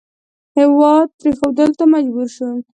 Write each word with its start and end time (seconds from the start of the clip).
هېواد 0.57 1.07
پرېښودلو 1.19 1.73
ته 1.79 1.85
مجبور 1.93 2.27
شو. 2.35 2.47